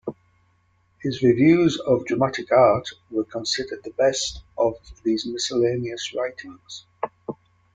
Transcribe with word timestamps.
His 1.03 1.21
reviews 1.21 1.79
of 1.79 2.07
dramatic 2.07 2.51
art 2.51 2.89
were 3.11 3.23
considered 3.23 3.83
the 3.83 3.91
best 3.91 4.41
of 4.57 4.73
these 5.03 5.27
miscellaneous 5.27 6.11
writings. 6.15 6.85